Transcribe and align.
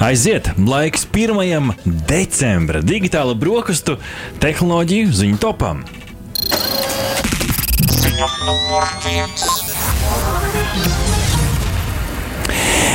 Aiziet, 0.00 0.46
laiks 0.56 1.02
1. 1.12 1.74
decembra 2.08 2.80
digitāla 2.80 3.34
brokastu 3.36 3.98
tehnoloģiju 4.40 5.10
ziņu 5.12 5.36
topam. 5.42 5.82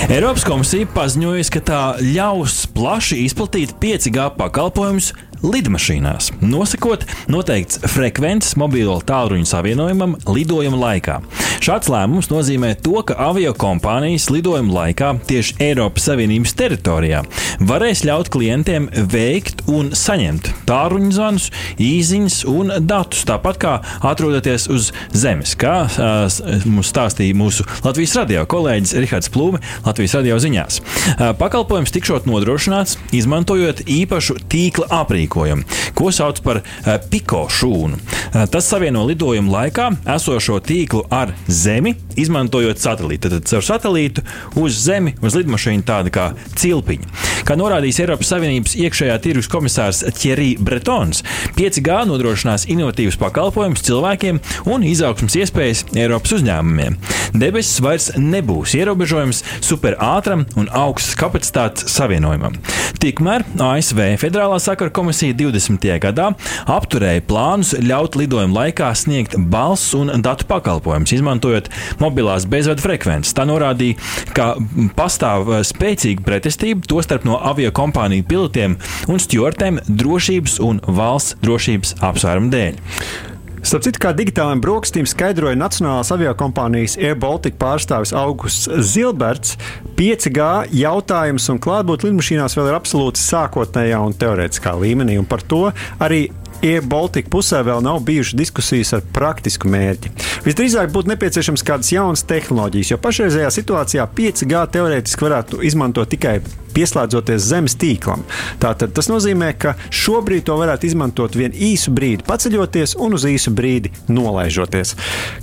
Eiropas 0.10 0.48
komisija 0.50 0.90
paziņoja, 0.98 1.46
ka 1.54 1.62
tā 1.70 1.84
ļaus 2.02 2.64
plaši 2.74 3.22
izplatīt 3.28 3.78
5G 3.78 4.26
pakalpojumus 4.42 5.12
lidmašīnās, 5.46 6.32
nosakot 6.42 7.06
noteikts 7.32 7.80
frekvences 7.92 8.56
mobilo 8.60 8.98
tālruņa 9.06 9.50
savienojumam 9.50 10.16
lidojuma 10.26 10.80
laikā. 10.80 11.20
Šāds 11.64 11.90
lēmums 11.92 12.30
nozīmē 12.32 12.74
to, 12.84 13.00
ka 13.08 13.18
avio 13.30 13.54
kompānijas 13.58 14.28
lidojuma 14.34 14.74
laikā 14.80 15.12
tieši 15.30 15.58
Eiropas 15.70 16.08
Savienības 16.10 16.56
teritorijā 16.58 17.22
varēs 17.66 18.04
ļaut 18.08 18.30
klientiem 18.34 18.90
veikt 19.12 19.66
un 19.72 19.92
saņemt 19.96 20.52
tālruņa 20.70 21.12
zvanus, 21.16 21.50
īsiņas 21.82 22.40
un 22.52 22.74
datus, 22.86 23.24
tāpat 23.28 23.62
kā 23.62 23.76
atrodoties 24.06 24.68
uz 24.72 24.92
zemes, 25.16 25.56
kā 25.60 25.76
uh, 25.86 26.26
mums 26.68 26.92
stāstīja 26.94 27.38
mūsu 27.38 27.66
Latvijas 27.86 28.18
radio 28.20 28.46
kolēģis 28.50 28.98
Rihards 29.00 29.32
Plūme 29.34 29.62
Latvijas 29.86 30.18
radio 30.20 30.40
ziņās. 30.42 30.82
Uh, 30.82 31.32
pakalpojums 31.40 31.94
tikšot 31.96 32.28
nodrošināts, 32.30 32.98
izmantojot 33.16 33.86
īpašu 33.90 34.40
tīkla 34.52 34.92
aprīkojumu 35.02 35.35
aprīkojumu, 35.36 35.64
ko 35.96 36.12
sauc 36.12 36.40
par 36.44 36.62
uh, 36.62 36.96
piko 37.12 37.46
šūnu. 37.50 37.98
Uh, 37.98 38.46
tas 38.52 38.68
savieno 38.68 39.06
lidojumu 39.06 39.52
laikā 39.52 39.92
esošo 40.16 40.60
tīklu 40.64 41.06
ar 41.12 41.34
Zemi, 41.48 41.96
izmantojot 42.16 42.80
satelītu. 42.80 43.30
Tad 43.30 43.48
caur 43.50 43.66
satelītu 43.66 44.24
uz 44.56 44.80
Zemi, 44.86 45.16
uz 45.22 45.36
lidmašīnu 45.36 45.86
tāda 45.86 46.12
kā 46.14 46.32
cilpiņa. 46.56 47.12
Kā 47.46 47.58
norādījis 47.60 48.00
Eiropas 48.02 48.32
Savienības 48.32 48.76
iekšējā 48.80 49.16
tirgus 49.22 49.50
komisārs 49.52 50.02
Thierry 50.18 50.56
Bretons, 50.58 51.22
5G 51.58 52.00
nodrošinās 52.10 52.66
inovatīvus 52.72 53.20
pakalpojumus 53.22 53.86
cilvēkiem 53.86 54.42
un 54.72 54.86
izaugsmas 54.88 55.38
iespējas 55.44 55.86
Eiropas 55.94 56.40
uzņēmumiem. 56.40 56.98
Debesis 57.36 57.82
vairs 57.84 58.06
nebūs 58.16 58.76
ierobežojums 58.78 59.42
superātram 59.66 60.46
un 60.60 60.70
augstas 60.72 61.18
kapacitātes 61.20 61.90
savienojumam. 61.92 62.56
Tikmēr 63.02 63.44
ASV 63.60 64.00
Federālā 64.22 64.60
sakara 64.64 64.94
komisija 64.96 65.36
20. 65.36 65.88
gadā 66.06 66.30
apturēja 66.72 67.26
plānus 67.28 67.74
ļaut 67.84 68.16
lidojuma 68.20 68.62
laikā 68.62 68.94
sniegt 68.96 69.36
balss 69.52 69.92
un 69.98 70.14
datu 70.24 70.48
pakalpojumus, 70.48 71.16
izmantojot 71.18 71.70
mobilās 72.00 72.48
bezvadu 72.48 72.86
frekvences. 72.86 73.36
Tā 73.36 73.44
norādīja, 73.50 74.00
ka 74.38 74.54
pastāv 74.96 75.52
spēcīga 75.68 76.24
pretestība 76.26 76.88
tostarp 76.88 77.28
no 77.28 77.42
avio 77.44 77.74
kompāniju 77.76 78.30
pilotiem 78.32 78.80
un 79.12 79.22
stjortiem 79.22 79.84
drošības 79.92 80.60
un 80.64 80.84
valsts 80.88 81.40
drošības 81.44 81.98
apsvērumu 82.06 82.54
dēļ. 82.56 83.35
Starp 83.66 83.82
citu, 83.82 83.98
kā 83.98 84.12
digitālajiem 84.14 84.60
brokastīm 84.62 85.08
skaidroja 85.10 85.58
Nacionālās 85.58 86.12
aviokompānijas 86.14 87.00
Air 87.02 87.16
Baltica 87.18 87.58
pārstāvis 87.64 88.12
Augusts 88.14 88.68
Zilberts, 88.92 89.56
5G 89.98 90.50
jautājums 90.78 91.50
un 91.50 91.58
klātbūt 91.66 92.06
lidmašīnās 92.06 92.54
vēl 92.60 92.70
ir 92.70 92.78
absolūti 92.78 93.24
sākotnējā 93.24 94.04
un 94.06 94.14
teorētiskā 94.22 94.76
līmenī, 94.78 95.18
un 95.18 95.26
par 95.26 95.42
to 95.50 95.64
arī 95.98 96.28
Air 96.64 96.86
Baltica 96.88 97.32
pusē 97.32 97.62
vēl 97.66 97.84
nav 97.86 98.02
bijušas 98.08 98.38
diskusijas 98.40 98.94
ar 98.98 99.06
praktisku 99.16 99.70
mērķi. 99.72 100.12
Visdrīzāk 100.46 100.92
būtu 100.94 101.12
nepieciešams 101.14 101.66
kādas 101.66 101.92
jaunas 101.94 102.26
tehnoloģijas, 102.30 102.94
jo 102.94 103.00
pašreizējā 103.02 103.50
situācijā 103.54 104.06
5G 104.18 104.62
teorētiski 104.76 105.28
varētu 105.28 105.64
izmantot 105.66 106.12
tikai 106.12 106.40
pieslēdzoties 106.76 107.50
zemes 107.50 107.78
tīklam. 107.80 108.26
Tātad 108.62 108.94
tas 108.96 109.10
nozīmē, 109.12 109.54
ka 109.60 109.76
šobrīd 109.96 110.46
to 110.50 110.58
varētu 110.60 110.90
izmantot 110.90 111.38
vien 111.40 111.56
īsu 111.56 111.94
brīdi 111.96 112.26
paceļoties 112.28 112.98
un 113.02 113.18
uz 113.18 113.28
īsu 113.30 113.54
brīdi 113.56 113.94
nolaižoties. 114.12 114.96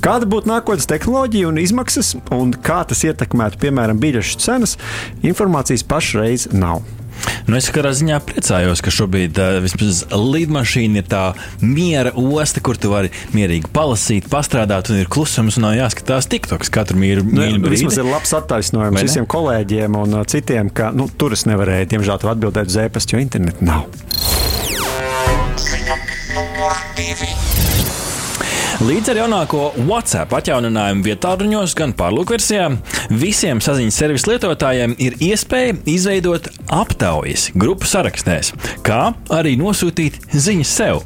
Kāda 0.05 0.29
būtu 0.29 0.53
nākotnes 0.53 0.89
tehnoloģija 0.91 1.51
un 1.51 1.61
izmaksas, 1.63 2.15
un 2.35 2.53
kā 2.53 2.83
tas 2.89 3.05
ietekmētu, 3.09 3.61
piemēram, 3.65 4.01
biļešu 4.03 4.43
cenas, 4.43 4.77
informācijas 5.25 5.87
pašreiz 5.89 6.51
nav. 6.53 6.83
Nu, 7.49 7.57
es 7.59 7.69
katrā 7.75 7.93
ziņā 7.97 8.21
priecājos, 8.27 8.83
ka 8.85 8.93
šobrīd 8.95 9.39
uh, 9.41 9.59
vismaz 9.65 10.03
līdmašīna 10.13 11.03
ir 11.03 11.09
tā 11.11 11.23
miera 11.63 12.13
osta, 12.19 12.63
kur 12.65 12.79
tu 12.81 12.93
vari 12.93 13.13
mierīgi 13.37 13.71
palasīt, 13.75 14.29
pastrādāt, 14.33 14.93
un 14.93 15.03
ir 15.03 15.11
klusums, 15.13 15.59
un 15.59 15.67
nav 15.69 15.77
jāskatās 15.79 16.31
tiktoks 16.33 16.73
katru 16.73 17.01
mīru. 17.03 17.27
Nu, 17.27 17.49
vismaz 17.73 17.99
ir 18.01 18.09
labs 18.09 18.35
attaisnojums 18.39 19.03
visiem 19.03 19.29
kolēģiem 19.31 19.99
un 20.03 20.21
uh, 20.21 20.27
citiem, 20.29 20.71
ka 20.73 20.93
nu, 20.97 21.09
tur 21.19 21.37
es 21.37 21.47
nevarēju, 21.51 21.91
diemžēl, 21.97 22.29
atbildēt 22.35 22.73
uz 22.73 22.81
e-pastu, 22.87 23.19
jo 23.19 23.25
internetu 23.25 23.67
nav. 23.69 23.89
Ziņa. 25.63 27.52
Līdz 28.83 29.13
ar 29.13 29.19
jaunāko 29.21 29.59
WhatsApp 29.87 30.33
atjauninājumu 30.35 31.05
vietāluņos, 31.07 31.75
gan 31.79 31.93
pārlūkversijā, 31.95 32.65
visiem 33.15 33.61
saziņas 33.63 33.99
servisu 34.03 34.33
lietotājiem 34.33 34.97
ir 34.99 35.15
iespēja 35.23 35.77
izveidot 35.87 36.49
aptaujas 36.67 37.53
grupu 37.55 37.87
sarakstēs, 37.87 38.51
kā 38.83 39.13
arī 39.39 39.55
nosūtīt 39.61 40.19
ziņas 40.35 40.75
sev. 40.81 41.05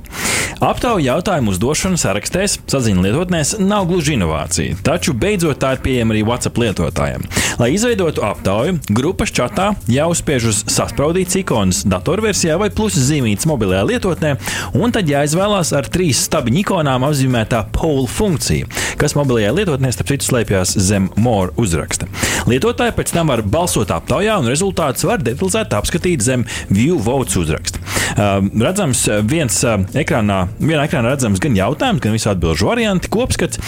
Aptauju 0.66 1.04
jautājumu 1.04 1.52
uzdošana 1.52 1.98
sarakstēs 2.00 2.58
saziņu 2.70 3.04
lietotnēs 3.04 3.56
nav 3.60 3.88
gluži 3.90 4.14
inovācija, 4.16 4.76
taču 4.86 5.12
beidzot 5.16 5.60
tā 5.60 5.74
ir 5.76 5.82
pieejama 5.84 6.14
arī 6.14 6.22
WhatsApp 6.26 6.60
lietotājiem. 6.62 7.26
Lai 7.60 7.70
izveidotu 7.74 8.24
aptauju, 8.24 8.78
grupas 8.92 9.32
čatā 9.36 9.70
jāuzspiež 9.90 10.48
uz 10.50 10.62
saspraudīts 10.72 11.38
ikonas 11.40 11.82
datorversijā 11.88 12.56
vai 12.60 12.70
plusa 12.72 13.04
zīmītas 13.04 13.48
mobilajā 13.48 13.84
lietotnē, 13.90 14.34
un 14.76 14.92
tad 14.92 15.08
jāizvēlās 15.08 15.72
ar 15.76 15.88
trīs 15.92 16.24
stabiņu 16.28 16.62
ikonām 16.64 17.06
apzīmētā 17.08 17.62
poll 17.76 18.04
funkcija, 18.10 18.68
kas 19.00 19.16
mobilajā 19.18 19.54
lietotnē 19.56 19.92
starp 19.94 20.14
citu 20.14 20.30
slēpjas 20.30 20.76
zem 20.88 21.10
more 21.20 21.54
uzraksta. 21.60 22.08
Lietotāji 22.48 22.96
pēc 22.96 23.14
tam 23.16 23.32
var 23.32 23.44
balsot 23.44 23.92
aptaujā, 23.94 24.36
un 24.40 24.50
rezultātus 24.52 25.06
var 25.08 25.24
detalizēti 25.24 25.76
apskatīt 25.78 26.24
zem 26.24 26.44
view 26.68 27.00
votes 27.02 27.36
uzraksta. 27.40 27.80
Uh, 28.16 28.38
redzams, 28.62 29.02
viens 29.28 29.56
uh, 29.66 29.80
ekrānā 29.96 30.35
vienā 30.60 30.84
ekrānā 30.86 31.12
redzams 31.12 31.40
gan 31.42 31.56
jautājums, 31.58 32.02
gan 32.04 32.14
visu 32.16 32.30
atbildžu 32.32 32.68
varianti, 32.68 33.10
kopskats, 33.12 33.60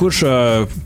kurš 0.00 0.22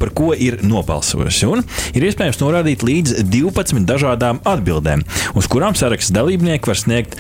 par 0.01 0.13
ko 0.17 0.33
ir 0.33 0.59
nobalsojis. 0.67 1.43
Un 1.49 1.65
ir 1.97 2.07
iespējams 2.09 2.41
norādīt 2.43 2.85
līdz 2.87 3.25
12 3.33 3.87
dažādām 3.89 4.41
atbildēm, 4.47 5.05
uz 5.39 5.49
kurām 5.51 5.77
saraksts 5.79 6.15
dalībnieki 6.15 6.71
var 6.71 6.79
sniegt 6.81 7.17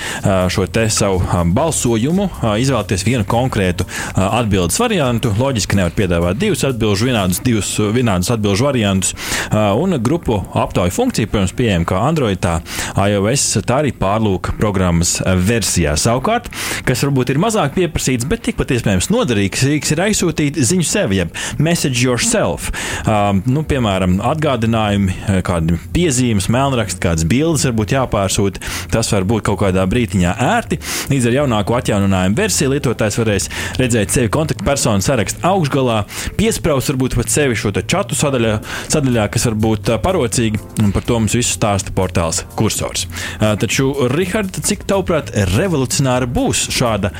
šo 0.52 0.66
te 0.70 0.86
savu 0.92 1.22
balsojumu, 1.56 2.28
izvēlēties 2.62 3.06
vienu 3.06 3.24
konkrētu 3.28 3.86
atbildes 4.14 4.78
variantu. 4.82 5.32
Loģiski 5.36 5.78
nevar 5.78 5.94
piedāvāt 5.96 6.40
divus 6.40 6.64
atbildžu, 6.66 7.10
vienādus, 7.10 7.42
divus 7.44 7.72
vienādus 7.78 8.30
atbildžu 8.34 8.66
variantus. 8.68 9.14
Un 9.52 9.96
grupu 10.04 10.38
aptauju 10.56 10.92
funkcija, 10.94 11.30
protams, 11.32 11.54
pieejama 11.56 11.88
kā 11.88 11.96
Android, 12.04 12.40
tā 12.42 12.58
iOS, 12.96 13.46
tā 13.66 13.80
arī 13.82 13.92
pārlūka 13.96 14.54
programmas 14.60 15.16
versijā. 15.46 15.96
Savukārt, 16.00 16.50
kas 16.86 17.02
varbūt 17.06 17.32
ir 17.32 17.40
mazāk 17.42 17.74
pieprasīts, 17.76 17.95
pieprasīts, 17.96 18.26
bet 18.28 18.44
tikpat 18.44 18.72
iespējams 18.76 19.08
noderīgs 19.10 19.62
rīks 19.64 19.92
ir 19.94 20.02
aizsūtīt 20.04 20.58
ziņu 20.60 20.84
sev, 20.86 21.12
jeb 21.16 21.32
message 21.58 22.04
yourself. 22.04 22.68
Um, 23.08 23.42
nu, 23.48 23.62
piemēram, 23.64 24.18
atgādinājumi, 24.20 25.14
kādi 25.46 25.78
piezīmes, 25.94 26.50
melnraksti, 26.52 27.00
kādas 27.00 27.24
bildes 27.28 27.64
varbūt 27.68 27.94
jāpārsūta. 27.96 28.60
Tas 28.92 29.10
var 29.14 29.26
būt 29.28 29.46
kaut 29.48 29.60
kādā 29.62 29.86
brīdiņā 29.88 30.34
ērti. 30.46 30.78
Līdz 31.12 31.30
ar 31.30 31.36
jaunāko 31.40 31.76
atjauninājumu 31.78 32.36
versiju 32.36 32.74
lietotājs 32.74 33.18
varēs 33.20 33.48
redzēt 33.80 34.12
sevi 34.12 34.30
kontaktpersonu 34.34 35.04
sarakstu 35.04 35.40
augšgalā, 35.46 36.02
piesprāst 36.36 36.92
varbūt 36.92 37.16
pat 37.20 37.32
sevi 37.32 37.56
šo 37.56 37.72
čatu 37.76 38.18
sadaļā, 38.18 38.58
sadaļā 38.92 39.26
kas 39.32 39.48
var 39.48 39.58
būt 39.66 39.92
uh, 39.94 40.00
parocīgi, 40.02 40.60
un 40.84 40.92
par 40.94 41.06
to 41.06 41.18
mums 41.20 41.36
visu 41.36 41.54
stāsta 41.56 41.94
portāls 41.96 42.44
Cursors. 42.58 43.06
Uh, 43.38 43.54
taču, 43.60 43.92
Rihards, 44.12 44.60
cik 44.66 44.84
tavuprāt, 44.88 45.32
revolucionāra 45.54 46.28
būs 46.30 46.66
šāda 46.74 47.12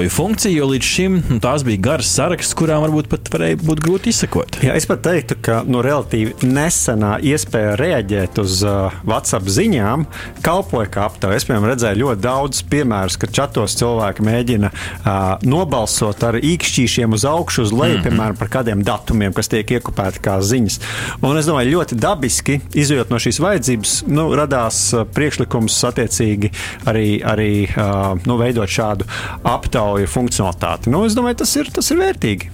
aptauju 0.00 0.10
funkciju, 0.10 0.56
jo 0.56 0.66
līdz 0.70 0.86
šim 0.86 1.16
nu, 1.28 1.36
tās 1.44 1.60
bija 1.66 1.80
garas 1.84 2.08
saraksts, 2.08 2.54
kurām 2.56 2.80
varbūt 2.86 3.10
pat 3.12 3.26
varēja 3.34 3.58
būt 3.60 3.80
grūti 3.84 4.08
izsekot. 4.08 4.56
Jā, 4.64 4.72
es 4.72 4.86
pat 4.88 5.02
teiktu, 5.04 5.36
ka 5.44 5.58
nu, 5.68 5.82
relatīvi 5.84 6.48
nesenā 6.48 7.18
iespēja 7.20 7.74
reaģēt 7.76 8.40
uz 8.40 8.62
uh, 8.64 8.94
WhatsApp 9.04 9.50
ziņām 9.52 10.06
kalpoja 10.40 10.88
kā 10.94 11.04
aptauja. 11.04 11.36
Es, 11.36 11.44
piemēram, 11.44 11.66
redzēju 11.74 12.00
ļoti 12.00 12.24
daudz 12.24 12.62
piemērus, 12.72 13.18
ka 13.20 13.28
čatos 13.28 13.76
cilvēki 13.76 14.24
mēģina 14.24 14.70
uh, 14.72 15.18
nobalsot 15.44 16.24
ar 16.30 16.40
īkšķīšiem 16.40 17.18
uz 17.18 17.28
augšu, 17.28 17.66
uz 17.68 17.74
leju, 17.74 17.98
mm 17.98 18.00
-hmm. 18.00 18.08
piemēram, 18.08 18.40
par 18.40 18.52
kādiem 18.56 18.86
datumiem, 18.86 19.36
kas 19.36 19.52
tiek 19.52 19.68
iekopēti 19.68 20.24
kā 20.24 20.38
ziņas. 20.40 20.80
Un 21.20 21.36
es 21.36 21.50
domāju, 21.50 21.76
ļoti 21.76 22.00
dabiski 22.00 22.60
izjūt 22.72 23.12
no 23.12 23.20
šīs 23.20 23.42
vajadzības, 23.44 23.98
nu, 24.08 24.30
radās 24.32 24.80
uh, 24.96 25.04
priekšlikums 25.04 25.76
attiecīgi 25.92 26.54
arī, 26.88 27.20
arī 27.20 27.52
uh, 27.68 28.16
nu, 28.24 28.40
veidot 28.40 28.68
šādu 28.80 29.04
aptauju 29.44 29.89
iekļauja 29.90 30.10
funkcionalitāti. 30.10 30.90
Nu, 30.90 31.04
es 31.06 31.16
domāju, 31.18 31.40
tas 31.42 31.56
ir, 31.58 31.70
tas 31.74 31.90
ir 31.90 31.98
vērtīgi. 31.98 32.50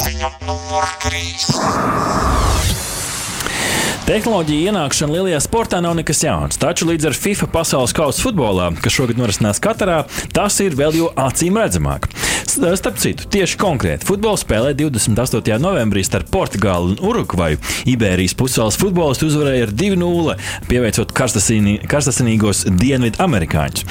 Ziņa 0.00 0.32
numur 0.46 0.88
3. 1.04 2.39
Tehnoloģija 4.10 4.72
ienākšana 4.72 5.14
lielajā 5.14 5.38
sportā 5.44 5.78
nav 5.78 5.92
nekas 5.94 6.24
jauns, 6.24 6.58
taču 6.58 6.88
līdz 6.88 7.12
ar 7.12 7.14
FIFA 7.14 7.46
pasaules 7.52 7.92
kausa 7.94 8.24
futbolā, 8.24 8.72
kas 8.82 8.96
šogad 8.96 9.20
norisinās 9.20 9.62
Katarā, 9.62 10.00
tas 10.34 10.56
ir 10.64 10.74
vēl 10.74 10.98
jo 10.98 11.12
acīm 11.14 11.54
redzamāk. 11.60 12.08
Starp 12.50 12.96
citu, 12.98 13.28
tieši 13.30 13.54
konkrēti 13.60 14.08
futbola 14.08 14.34
spēlē 14.40 14.72
28. 14.74 15.54
novembrī 15.62 16.02
starp 16.02 16.26
Portugāli 16.34 16.96
un 16.96 17.04
Urugvaju. 17.06 17.60
Iberijas 17.86 18.34
pusēlas 18.34 18.78
futbolisti 18.80 19.28
uzvarēja 19.28 19.68
ar 19.68 19.74
2-0, 19.78 20.34
pieveicot 20.66 21.14
karstasinīgos 21.14 22.64
dienvidu 22.80 23.22
amerikāņus. 23.22 23.86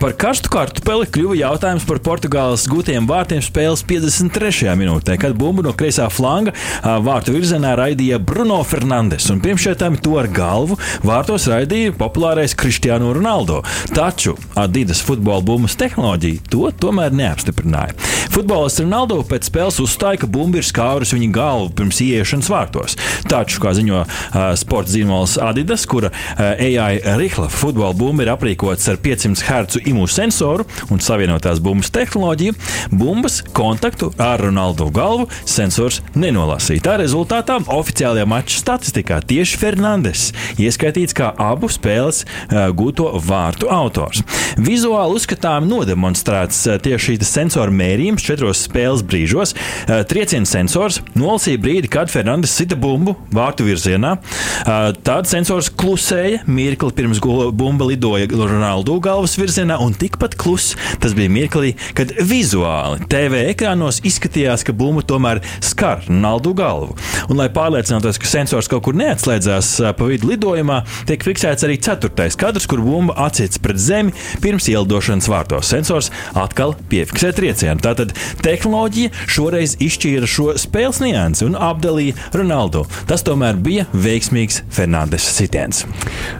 Par 0.00 0.16
karstu 0.18 0.50
kartupeli 0.50 1.06
kļuva 1.14 1.38
jautājums 1.44 1.86
par 1.86 2.02
Portugāles 2.02 2.66
gūtiem 2.72 3.06
vārtiem 3.06 3.44
spēles 3.46 3.86
53. 3.86 4.74
minūtē, 4.80 5.14
kad 5.22 5.38
bumbu 5.38 5.62
no 5.62 5.70
kreisā 5.78 6.10
flanga 6.10 6.56
vārtu 6.82 7.36
virzienā 7.36 7.76
raidīja 7.78 8.18
Bruno 8.18 8.58
Fernandes. 8.66 9.30
Šiem 9.60 9.98
to 10.00 10.14
ar 10.16 10.28
galvu 10.32 10.78
vārtos 11.04 11.44
raidīja 11.50 11.92
populārais 11.98 12.54
Cristiano 12.56 13.12
Ronaldo. 13.12 13.60
Taču 13.92 14.32
Adidas 14.56 15.02
futbola 15.04 15.44
bumbas 15.44 15.76
tehnoloģija 15.76 16.46
to 16.48 16.70
tomēr 16.80 17.12
neapstiprināja. 17.12 17.92
Futbolists 18.30 18.80
Ronaldo 18.80 19.18
pēc 19.26 19.48
spēles 19.50 19.80
uzstāja, 19.82 20.22
ka 20.22 20.28
bumba 20.30 20.60
ir 20.60 20.66
skārusi 20.66 21.16
viņa 21.16 21.28
galvu 21.34 21.72
pirms 21.76 22.00
ieiešanas 22.04 22.48
vārtos. 22.52 22.96
Taču, 23.28 23.60
kā 23.60 23.74
ziņo 23.76 24.00
uh, 24.00 24.38
sporta 24.56 24.94
zīmols 24.94 25.36
Adidas, 25.42 25.84
kura 25.90 26.12
uh, 26.12 26.40
AI 26.54 27.02
Rihla 27.20 27.50
futbola 27.52 27.92
bumba 27.96 28.24
ir 28.24 28.32
aprīkots 28.32 28.86
ar 28.92 29.00
500 29.02 29.44
Hz 29.44 29.82
imūnu 29.90 30.08
sensoru 30.08 30.66
un 30.94 31.02
savienotās 31.02 31.60
bumbas 31.60 31.90
tehnoloģiju, 31.92 32.54
bumbas 32.94 33.40
kontaktu 33.56 34.12
ar 34.20 34.40
Ronaldo 34.46 34.88
galvu 34.94 35.26
sensors 35.42 36.00
nenolasīja. 36.14 36.86
Tā 36.86 36.96
rezultātā 37.02 37.58
oficiālajā 37.66 38.28
mača 38.30 38.62
statistikā 38.62 39.18
tieši 39.26 39.49
Fernandes 39.60 40.30
ieskaitīts 40.60 41.16
kā 41.16 41.32
abu 41.40 41.70
spēles 41.72 42.22
uh, 42.24 42.68
gūto 42.76 43.10
vārtu 43.26 43.70
autors. 43.72 44.22
Vizuāli 44.60 45.18
uzskatām 45.18 45.68
nodemonstrēts 45.70 46.62
uh, 46.68 46.78
tieši 46.82 47.16
šī 47.16 47.18
sensora 47.26 47.74
mērījums 47.74 48.24
četros 48.26 48.64
spēles 48.66 49.04
brīžos. 49.06 49.54
Uh, 49.56 50.02
trieciena 50.08 50.48
sensors 50.48 51.00
nolasīja 51.18 51.60
brīdi, 51.62 51.90
kad 51.90 52.12
Fernandes 52.12 52.54
sita 52.56 52.78
bumbu 52.78 53.16
vārtu 53.34 53.64
virzienā. 53.66 54.16
Tad 55.06 55.28
sensors 55.30 55.70
klusēja 55.80 56.42
mirkli 56.50 56.92
pirms 56.96 57.20
bumba 57.56 57.86
lidoja 57.88 58.28
Ronaldu 58.30 58.98
galvas 59.02 59.36
virzienā, 59.38 59.78
un 59.82 59.94
tikpat 59.96 60.36
kluss 60.40 60.76
tas 61.00 61.14
bija 61.16 61.32
mirklī, 61.32 61.72
kad 61.96 62.12
vizuāli 62.26 63.06
TV 63.10 63.44
ekrānos 63.52 64.00
izskatījās, 64.06 64.64
ka 64.66 64.74
bumba 64.76 65.04
tomēr 65.06 65.42
skar 65.64 66.04
Ronaldu 66.08 66.54
galvu. 66.58 66.96
Un, 67.28 67.38
lai 67.40 67.48
pārliecinātos, 67.54 68.20
ka 68.20 68.28
sensors 68.28 68.68
kaut 68.70 68.84
kur 68.86 68.96
neatslēdzās 69.40 69.96
pa 69.96 70.06
vidu 70.08 70.30
lidojumā, 70.30 70.82
tiek 71.08 71.22
fiksēts 71.24 71.64
arī 71.64 71.78
ceturtais 71.80 72.36
kadrs, 72.36 72.66
kur 72.68 72.80
bumba 72.84 73.14
atsiets 73.26 73.60
pret 73.60 73.78
zemi 73.78 74.12
pirms 74.42 74.68
ielidošanas 74.68 75.28
vārtos. 75.30 75.70
Sensors 75.70 76.10
atkal 76.34 76.74
piefiksē 76.90 77.32
triecienu. 77.32 77.80
Tātad 77.80 78.12
tehnoloģija 78.44 79.12
šoreiz 79.30 79.76
izšķīra 79.80 80.28
šo 80.28 80.54
spēles 80.60 81.00
niansi 81.00 81.46
un 81.46 81.56
apdalīja 81.56 82.16
Ronaldu. 82.36 82.84
Tas 83.08 83.24
tomēr 83.26 83.56
bija 83.60 83.86
veiksmīgs 83.92 84.62
Fernandes 84.70 85.26
sitiens. 85.36 85.84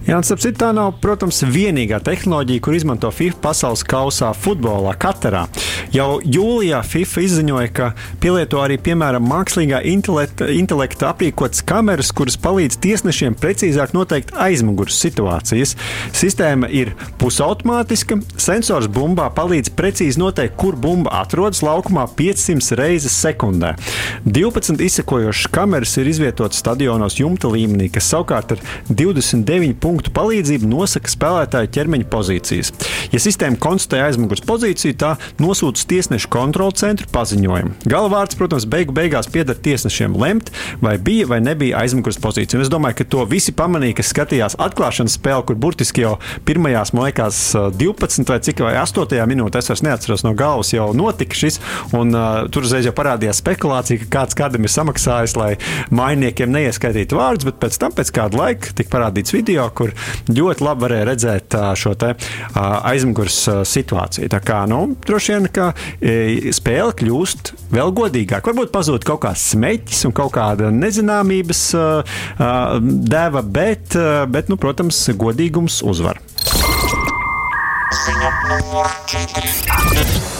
Jā, 0.07 0.19
un 0.19 0.27
starp 0.27 0.43
citu, 0.43 0.59
tā 0.61 0.73
nav, 0.77 0.97
protams, 1.03 1.43
vienīgā 1.47 2.03
tehnoloģija, 2.05 2.65
kur 2.65 2.77
izmanto 2.77 3.11
FIFA 3.15 3.41
pasaules 3.45 3.85
kausā 3.87 4.33
futbolā 4.37 4.97
Katarā. 5.01 5.47
Jau 5.95 6.19
jūlijā 6.25 6.83
FIFA 6.87 7.25
izziņoja, 7.27 7.73
ka 7.75 7.91
pielieto 8.23 8.61
arī, 8.63 8.77
piemēram, 8.83 9.25
mākslīgā 9.31 9.83
intelekta, 9.91 10.51
intelekta 10.53 11.11
aprīkotas 11.15 11.65
kameras, 11.67 12.13
kuras 12.17 12.39
palīdz 12.41 12.80
tiesnešiem 12.83 13.37
precīzāk 13.41 13.95
noteikt 13.97 14.33
aizmugures 14.41 14.99
situācijas. 15.01 15.77
Sistēma 16.17 16.71
ir 16.73 16.93
pusautomātiska, 17.21 18.21
sensors 18.41 18.89
bumbā 18.91 19.29
palīdz 19.37 19.73
precīzi 19.79 20.21
noteikt, 20.21 20.57
kur 20.61 20.79
bumba 20.81 21.13
atrodas 21.21 21.63
laukumā 21.65 22.07
500 22.19 22.79
reizes 22.81 23.17
sekundē. 23.21 23.75
12 24.27 24.83
izsekojošas 24.85 25.51
kameras 25.55 25.97
ir 26.01 26.11
izvietotas 26.11 26.61
stadionos 26.63 27.19
jumta 27.21 27.51
līmenī, 27.53 27.91
kas 27.93 28.11
savukārt 28.13 28.57
ar 28.57 28.65
29 28.89 29.77
punktu 29.81 30.13
palīdzību 30.17 30.69
nosaka 30.71 31.13
spēlētāju 31.13 31.73
ķermeņa 31.77 32.09
pozīcijas. 32.11 32.73
Ja 33.11 33.21
sistēma 33.23 33.59
konstatē 33.61 34.05
aizmugures 34.07 34.45
pozīciju, 34.47 34.97
tā 35.01 35.15
nosūta 35.43 35.83
tiesnešu 35.91 36.31
kontrolu 36.31 36.75
centru 36.79 37.09
paziņojumu. 37.11 37.89
Galvārds, 37.91 38.37
protams, 38.39 38.67
beigu 38.71 38.95
beigās 38.95 39.29
pieder 39.31 39.59
tiesnešiem 39.59 40.15
lemt, 40.21 40.53
vai 40.83 40.97
bija 41.03 41.27
vai 41.31 41.41
nebija 41.43 41.81
aizmugures 41.83 42.21
pozīcija. 42.23 42.59
Un 42.59 42.67
es 42.67 42.71
domāju, 42.73 43.01
ka 43.01 43.09
to 43.17 43.25
visi 43.31 43.55
pamanīja, 43.57 43.99
kas 43.99 44.13
skatījās 44.15 44.59
atklāšanas 44.63 45.17
spēli, 45.19 45.47
kur 45.49 45.59
burtiski 45.61 46.05
jau 46.05 46.17
pirmajās, 46.47 46.95
man 46.95 47.09
liekas, 47.09 47.41
12 47.81 48.31
vai 48.31 48.39
cik 48.47 48.63
vai 48.65 48.77
8 48.83 49.27
minūtē, 49.31 49.63
es 49.63 49.71
vairs 49.73 49.85
neatceros 49.87 50.25
no 50.27 50.35
galvas, 50.39 50.73
jau 50.75 50.91
notika 50.97 51.37
šis. 51.37 51.61
Un, 51.97 52.15
uh, 52.15 52.47
tur 52.53 52.67
uzreiz 52.67 52.87
jau 52.87 52.95
parādījās 52.97 53.43
spekulācija, 53.43 54.05
ka 54.05 54.11
kāds 54.21 54.39
kādam 54.39 54.67
ir 54.67 54.73
samaksājis, 54.73 55.37
lai 55.41 55.51
mainiekiem 55.95 56.53
neieskaitītu 56.55 57.19
vārdus, 57.19 57.49
bet 57.49 57.61
pēc 57.63 57.79
tam, 57.83 57.95
pēc 57.97 58.13
kāda 58.15 58.39
laika, 58.41 58.75
tika 58.77 58.95
parādīts 58.95 59.35
video, 59.35 59.67
kur 59.75 59.95
ļoti 60.31 60.67
labi 60.67 60.87
varēja 60.87 61.09
redzēt 61.11 61.59
uh, 61.59 61.71
šo 61.79 61.97
te, 61.99 62.15
uh, 62.15 62.71
aizmugures 63.01 63.39
uh, 63.49 63.63
situāciju. 63.67 64.29
Tā 64.31 64.41
kā 64.45 64.61
nu, 64.71 64.83
droši 65.07 65.35
vien, 65.35 65.49
ka 65.55 65.71
e, 66.01 66.53
spēle 66.55 66.93
kļūst 66.97 67.53
vēl 67.73 67.93
godīgāka. 67.97 68.53
Varbūt 68.53 68.73
pazūd 68.75 69.07
kaut 69.09 69.23
kāds 69.25 69.51
smeķis 69.55 70.05
un 70.09 70.17
kaut 70.17 70.35
kāda 70.37 70.71
nezināmības 70.75 71.63
uh, 71.79 72.17
uh, 72.37 72.77
deva, 72.81 73.43
bet, 73.43 73.97
bet 74.31 74.53
nu, 74.53 74.59
protams, 74.61 75.03
godīgums 75.21 75.81
uzvar. 75.87 76.21
Ziņa 78.01 78.35
numur 78.51 78.93
4. 79.11 80.31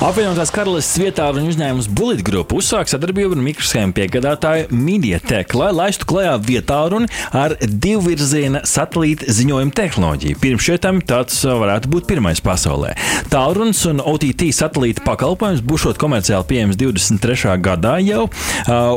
Apvienotās 0.00 0.52
karalistes 0.54 0.96
vietā 1.00 1.26
viņa 1.34 1.50
uzņēmums 1.52 1.88
Bullet 1.92 2.22
Group 2.24 2.54
uzsāk 2.56 2.88
sadarbību 2.90 3.36
ar 3.36 3.42
mikroshēmu 3.44 3.94
piegādātāju 3.96 4.68
Mediatek, 4.72 5.52
lai 5.58 5.70
laistu 5.76 6.08
klajā 6.08 6.36
vietālruni 6.40 7.10
ar 7.36 7.54
divvirziena 7.60 8.62
satelīta 8.68 9.28
ziņojumu 9.28 9.74
tehnoloģiju. 9.76 10.38
Pirms 10.40 10.66
šiem 10.66 11.02
tāds 11.06 11.42
varētu 11.44 11.90
būt 11.92 12.08
pirmais 12.08 12.40
pasaulē. 12.44 12.94
Tālrunis 13.32 13.82
un 13.90 14.00
OTT 14.00 14.46
satelīta 14.56 15.04
pakalpojums 15.06 15.60
būs 15.66 15.88
komerciāli 16.00 16.48
pieejams 16.48 16.78
23. 16.80 17.56
gadā 17.64 17.96
jau, 18.04 18.26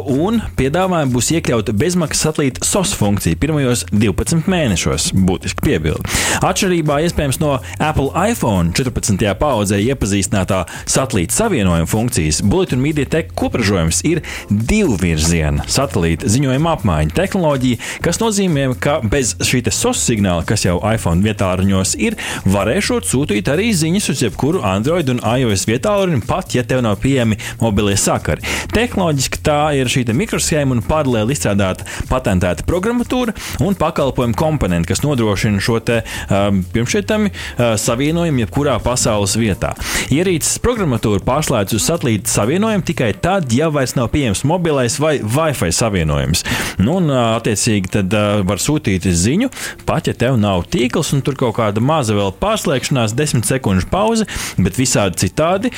un 0.07 0.39
piedāvājumi 0.59 1.13
būs 1.13 1.31
iekļauti 1.37 1.75
bezmaksas 1.83 2.27
satelīta 2.29 2.63
SOS 2.67 2.95
funkcija 2.99 3.39
pirmajos 3.41 3.85
12 3.91 4.47
mēnešos. 4.51 5.11
Būtiski 5.17 5.67
piebildi. 5.67 6.07
Atšķirībā 6.43 7.01
iespējams 7.07 7.41
no 7.43 7.57
Apple 7.79 8.11
iPhone 8.31 8.71
14. 8.77 9.19
paudzē 9.39 9.79
iepazīstinātā 9.83 10.63
satelīta 10.89 11.37
savienojuma 11.37 11.89
funkcijas, 11.89 12.41
Bullet 12.43 12.73
un 12.75 12.83
Mediatek 12.83 13.33
kopražojums 13.37 14.03
ir 14.07 14.21
divu 14.49 14.97
virziena 15.01 15.65
satelīta 15.69 16.29
ziņojuma 16.31 16.75
apmaiņa 16.77 17.15
tehnoloģija, 17.17 17.81
kas 18.03 18.19
nozīmē, 18.21 18.67
ka 18.83 18.99
bez 19.03 19.35
šī 19.43 19.63
SOS 19.71 20.03
signāla, 20.09 20.45
kas 20.47 20.65
jau 20.65 20.79
iPhone 20.93 21.23
vietāruņos 21.25 21.95
ir, 22.01 22.17
varēšot 22.49 23.07
sūtīt 23.09 23.49
arī 23.51 23.71
ziņas 23.77 24.09
uz 24.13 24.23
jebkuru 24.25 24.63
Android 24.67 25.09
un 25.13 25.21
iOS 25.23 25.67
vietāluņu, 25.69 26.23
pat 26.27 26.55
ja 26.57 26.65
tev 26.67 26.83
nav 26.85 26.99
pieejami 27.03 27.39
mobilie 27.61 27.95
sakari. 27.99 28.43
Tehnoloģiski 28.73 29.41
tā 29.45 29.59
ir 29.79 29.91
šī 29.91 30.05
mikroshēma 30.13 30.77
un 30.77 30.83
paralēli 30.85 31.35
izstrādāta 31.35 31.87
patentēta 32.09 32.65
programmatūra 32.67 33.35
un 33.63 33.77
pakalpojumu 33.79 34.37
komponenti, 34.37 34.89
kas 34.91 35.03
nodrošina 35.05 35.61
šo 35.63 35.79
te 35.85 36.01
um, 36.03 36.61
pirmšķietami 36.73 37.31
uh, 37.31 37.73
savienojumu 37.79 38.43
jebkurā 38.43 38.77
pasaules 38.83 39.35
vietā. 39.39 39.73
Ierīces 40.13 40.59
programmatūra 40.63 41.19
pārslēdz 41.27 41.75
uz 41.75 41.83
satelīta 41.83 42.31
savienojumu 42.31 42.85
tikai 42.87 43.09
tad, 43.19 43.51
ja 43.51 43.67
vairs 43.73 43.95
nav 43.97 44.09
pieejams 44.13 44.45
mobilais 44.47 44.95
vai 45.01 45.17
Wi-Fi 45.19 45.73
savienojums. 45.75 46.45
Nu, 46.79 46.97
un, 47.01 47.11
attiecīgi, 47.11 47.91
tad 47.97 48.15
var 48.47 48.61
sūtīt 48.63 49.07
ziņu, 49.07 49.51
pat 49.87 50.07
ja 50.07 50.15
tev 50.17 50.39
nav 50.41 50.63
tīkls 50.71 51.13
un 51.17 51.23
tur 51.25 51.37
kaut 51.39 51.57
kāda 51.59 51.83
maza 51.83 52.15
vēl 52.17 52.31
pārslēgšanās, 52.39 53.15
desmit 53.17 53.49
sekundžu 53.49 53.89
pauze, 53.91 54.29
bet 54.55 54.79
visādi 54.79 55.25
citādi, 55.25 55.73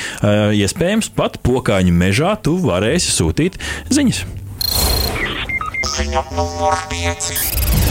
iespējams, 0.62 1.10
pat 1.18 1.40
pokaņu 1.46 1.94
mežā 1.96 2.36
tu 2.46 2.56
varēsi 2.62 3.14
sūtīt 3.18 3.58
ziņas. 3.90 4.22
Ziņa 5.96 6.26
numur 6.36 6.78
5. 6.92 7.85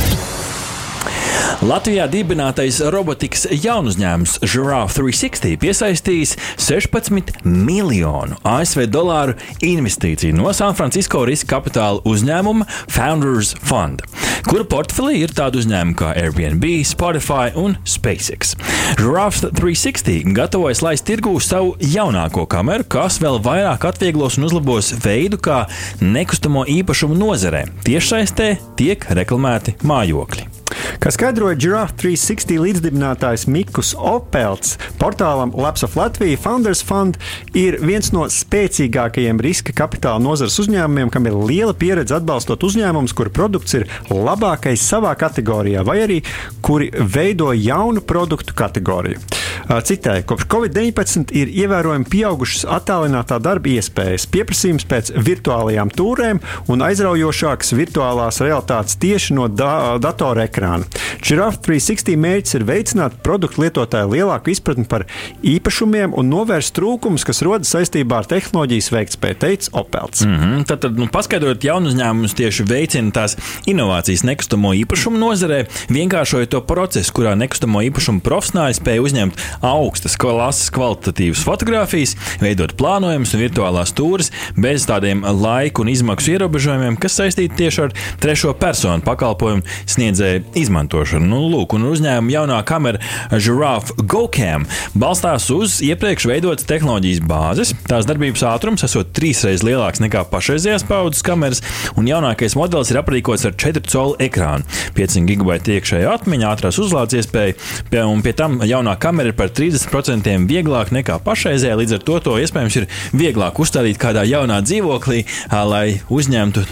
Latvijā 1.65 2.05
dibinātais 2.11 2.77
robotikas 2.91 3.45
jaunuzņēmums 3.49 4.35
Giraffe 4.43 4.99
360 4.99 5.55
piesaistījis 5.61 6.33
16 6.61 7.45
miljonu 7.47 8.35
ASV 8.45 8.83
dolāru 8.91 9.33
investīciju 9.65 10.35
no 10.35 10.51
San 10.53 10.75
Francisco 10.77 11.23
riska 11.25 11.55
kapitāla 11.55 12.03
uzņēmuma 12.05 12.67
Founders 12.91 13.53
Fund, 13.65 14.03
kura 14.49 14.65
portfelī 14.69 15.21
ir 15.23 15.33
tādu 15.35 15.61
uzņēmumu 15.63 15.97
kā 15.99 16.11
Airbnb, 16.19 16.67
Spotify 16.87 17.53
un 17.57 17.77
SpaceX. 17.87 18.53
Giraffe 18.99 19.49
360 19.55 20.35
gatavojas 20.35 20.83
laist 20.85 21.07
tirgū 21.07 21.37
savu 21.43 21.75
jaunāko 21.81 22.45
kameru, 22.51 22.87
kas 22.97 23.21
vēl 23.23 23.39
vairāk 23.45 23.87
atvieglos 23.89 24.37
un 24.39 24.49
uzlabos 24.49 24.91
veidu, 25.05 25.39
kā 25.39 25.63
nekustamo 26.03 26.67
īpašumu 26.77 27.17
nozarē 27.17 27.65
tiešsaistē 27.87 28.51
tiek 28.77 29.09
reklamēti 29.17 29.79
mājokļi. 29.85 30.54
Kā 31.01 31.11
skaidroja 31.13 31.57
Giraffe 31.59 31.97
360 32.01 32.61
līdzdibinātājs 32.63 33.45
Mikls 33.51 33.93
Opelts, 33.97 34.75
portālam 34.99 35.53
of 35.55 35.95
Latvija 35.97 36.39
Founders 36.41 36.83
Fund 36.85 37.19
ir 37.57 37.77
viens 37.83 38.11
no 38.15 38.25
spēcīgākajiem 38.31 39.41
riska 39.43 39.75
kapitāla 39.75 40.21
nozares 40.23 40.57
uzņēmumiem, 40.63 41.11
kam 41.13 41.27
ir 41.29 41.37
liela 41.37 41.75
pieredze 41.77 42.15
atbalstot 42.17 42.63
uzņēmumus, 42.63 43.15
kuru 43.17 43.33
produkts 43.35 43.77
ir 43.79 43.87
labākais 44.09 44.83
savā 44.85 45.15
kategorijā, 45.19 45.83
vai 45.87 45.99
arī 46.05 46.21
kuri 46.65 46.91
veido 46.95 47.51
jaunu 47.53 48.03
produktu 48.05 48.55
kategoriju. 48.57 49.21
Citēji, 49.65 50.25
kopš 50.29 50.45
Covid-19 50.51 51.31
ir 51.33 51.49
ievērojami 51.49 52.05
pieaugušas 52.09 52.67
attālinātā 52.69 53.39
darba 53.41 53.71
iespējas, 53.73 54.27
pieprasījums 54.29 54.85
pēc 54.89 55.09
virtuālajām 55.25 55.89
tūrēm 55.89 56.41
un 56.69 56.83
aizraujošākas 56.85 57.73
virtuālās 57.73 58.41
realitātes 58.45 58.99
tieši 59.01 59.33
no 59.33 59.47
da 59.49 59.97
datora 60.01 60.45
ekrāna. 60.45 60.85
Giraffe 61.25 61.63
360 61.65 62.21
mērķis 62.21 62.57
ir 62.59 62.67
veicināt 62.67 63.17
produktu 63.25 63.63
lietotāju 63.63 64.11
lielāku 64.13 64.53
izpratni 64.53 64.85
par 64.89 65.07
īpašumiem 65.41 66.13
un 66.13 66.29
novērst 66.29 66.75
trūkumus, 66.77 67.25
kas 67.25 67.41
rodas 67.45 67.73
saistībā 67.73 68.21
ar 68.21 68.29
tehnoloģijas 68.29 68.91
veiktspēju, 68.93 69.39
teica 69.41 69.73
Opels. 69.81 70.21
Mm 70.25 70.35
-hmm. 70.35 70.65
Tad, 70.69 70.79
tad 70.85 70.99
nu, 70.99 71.07
paskaidrot, 71.11 71.63
jaunu 71.63 71.89
uzņēmumus 71.89 72.37
tieši 72.37 72.63
veicina 72.69 73.11
tās 73.11 73.37
inovācijas 73.65 74.23
nekustamo 74.23 74.73
īpašumu 74.73 75.17
nozarē, 75.17 75.65
vienkāršojot 75.89 76.49
to 76.53 76.61
procesu, 76.61 77.13
kurā 77.13 77.35
nekustamo 77.35 77.81
īpašumu 77.81 78.21
profesionāļi 78.21 78.79
spēja 78.79 79.01
uzņemt 79.01 79.41
augstas 79.63 80.17
klases 80.19 80.71
kvalitatīvas 80.75 81.43
fotogrāfijas, 81.45 82.15
veidot 82.41 82.75
plānojumus 82.79 83.35
un 83.35 83.43
virtuālās 83.45 83.93
stūres 83.93 84.31
bez 84.59 84.87
tādiem 84.89 85.23
laika 85.23 85.83
un 85.83 85.91
izmaksu 85.91 86.35
ierobežojumiem, 86.35 86.97
kas 87.01 87.17
saistīti 87.19 87.59
tieši 87.61 87.83
ar 87.85 87.95
trešo 88.23 88.53
personu 88.59 89.05
pakalpojumu 89.05 89.65
sniedzēju 89.91 90.43
izmantošanu. 90.61 91.29
Nu, 91.29 91.41
lūk, 91.51 91.75
un 91.77 91.87
uzņēmuma 91.91 92.33
jaunā 92.33 92.59
kamera 92.67 93.01
Giraffe 93.31 93.95
GoCam 94.09 94.67
balstās 94.97 95.47
uz 95.53 95.79
iepriekš 95.85 96.27
veidotas 96.29 96.67
tehnoloģijas 96.69 97.21
bāzes. 97.27 97.73
Tās 97.89 98.07
darbības 98.09 98.45
ātrums 98.49 98.85
esot 98.87 99.11
trīsreiz 99.15 99.63
lielāks 99.65 100.01
nekā 100.03 100.25
pašreizējās 100.31 100.85
paudzes 100.89 101.25
kameras, 101.25 101.63
un 101.99 102.09
jaunākais 102.09 102.57
modelis 102.59 102.91
ir 102.93 103.01
aprīkots 103.01 103.47
ar 103.49 103.55
4 103.61 103.85
colu 103.91 104.15
ekrānu, 104.23 104.65
5 104.97 105.19
gigabaita 105.29 105.75
iekšējā 105.75 106.13
atmiņa, 106.19 106.51
ātrās 106.55 106.79
uzlādes 106.81 107.19
iespēja, 107.21 107.57
un 108.05 108.23
pie 108.25 108.35
tam 108.37 108.59
jaunā 108.65 108.95
kamera 109.01 109.31
ir 109.31 109.37
par 109.37 109.44
30% 109.53 110.47
vieglāk 110.49 110.91
nekā 110.95 111.19
pašreizējā. 111.25 111.77
Līdz 111.81 111.97
ar 111.97 112.05
to 112.07 112.19
to 112.25 112.37
iespējams 112.41 112.79
ir 112.81 112.87
vieglāk 113.15 113.59
uzstādīt 113.61 113.99
kādā 114.01 114.25
jaunā 114.27 114.61
dzīvoklī, 114.65 115.23
lai 115.51 115.99
uzņemtu 116.13 116.65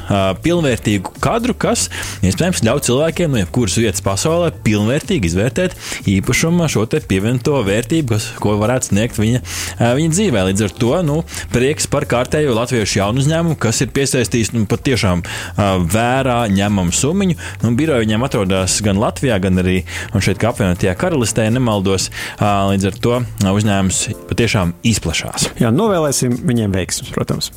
pilnvērtīgu 0.44 1.16
kadru, 1.24 1.56
kas 1.58 1.90
iespējams 2.26 2.64
ļauj 2.66 2.84
cilvēkiem 2.90 3.34
no 3.34 3.42
jebkuras 3.44 3.78
vietas 3.80 4.04
pasaulē 4.06 4.52
pilnvērtīgi 4.66 5.30
izvērtēt 5.32 5.78
īpašumu, 6.10 6.68
šo 6.72 6.86
pievienoto 6.94 7.60
vērtību, 7.66 8.14
kas, 8.14 8.30
ko 8.42 8.56
varētu 8.62 8.92
sniegt 8.92 9.20
viņa, 9.20 9.42
viņa 9.98 10.14
dzīvē. 10.14 10.46
Līdz 10.50 10.66
ar 10.68 10.76
to 10.80 10.94
nu, 11.06 11.20
prieks 11.54 11.88
par 11.92 12.08
kārtējo 12.10 12.56
latviešu 12.58 13.00
jaunu 13.00 13.24
uzņēmumu, 13.24 13.58
kas 13.62 13.82
ir 13.84 13.92
piesaistījis 13.96 14.54
nu, 14.56 14.66
patiešām 14.70 15.24
vērā 15.94 16.40
ņemamu 16.54 16.96
summu. 16.96 17.34
Nu, 17.62 17.74
biroja 17.78 18.04
viņiem 18.04 18.26
atrodas 18.26 18.80
gan 18.84 19.00
Latvijā, 19.02 19.38
gan 19.44 19.62
arī 19.62 19.82
šeit, 20.18 20.40
kā 20.42 20.52
apvienotajā 20.52 20.96
karalistē, 21.00 21.48
nemaldos. 21.54 22.10
Līdz 22.64 22.88
ar 22.90 22.98
to 23.04 23.20
uzņēmums 23.50 24.00
patiešām 24.30 24.74
izplatās. 24.88 25.50
Jā, 25.60 25.74
novēlēsim 25.74 26.40
viņiem 26.48 26.74
veiksmus, 26.76 27.12
protams. 27.16 27.52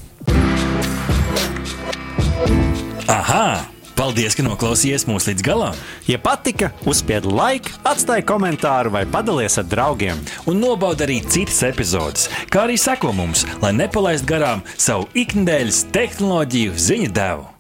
Aha! 3.13 3.67
Paldies, 3.97 4.35
ka 4.37 4.45
noklausījāties 4.45 5.07
mūsu 5.09 5.31
līdz 5.31 5.45
galam! 5.47 5.79
Ja 6.05 6.19
patika, 6.21 6.69
uzspiediet 6.85 7.31
laiku, 7.33 7.73
atstājiet 7.89 8.29
komentāru 8.29 8.93
vai 8.93 9.07
padalieties 9.09 9.57
ar 9.63 9.71
draugiem. 9.73 10.21
Un 10.51 10.61
nobaudiet 10.61 11.07
arī 11.07 11.19
citas 11.25 11.63
epizodes, 11.65 12.29
kā 12.53 12.67
arī 12.67 12.77
sekot 12.77 13.17
mums, 13.17 13.47
lai 13.65 13.73
nepalaistu 13.79 14.29
garām 14.35 14.65
savu 14.77 15.09
ikdienas 15.17 15.87
tehnoloģiju 15.97 16.77
ziņu 16.77 17.13
devumu. 17.17 17.56